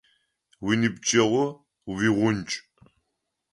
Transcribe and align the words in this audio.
Уиныбджэгъу 0.65 1.45
уигъундж. 1.91 2.49